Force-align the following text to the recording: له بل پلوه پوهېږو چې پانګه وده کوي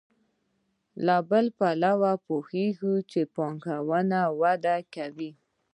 له 1.05 1.17
بل 1.29 1.45
پلوه 1.57 2.11
پوهېږو 2.27 2.95
چې 3.11 3.19
پانګه 3.35 3.75
وده 4.41 4.77
کوي 4.95 5.31